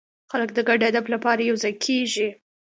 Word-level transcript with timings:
خلک 0.31 0.49
د 0.53 0.59
ګډ 0.69 0.79
هدف 0.87 1.05
لپاره 1.13 1.41
یوځای 1.49 1.73
کېږي. 1.85 2.27